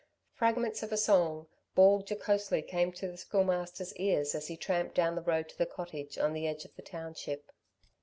[0.33, 1.45] Fragments of a song,
[1.75, 5.67] bawled jocosely, came to the Schoolmaster's ears as he tramped down the road to the
[5.67, 7.51] cottage, on the edge of the township.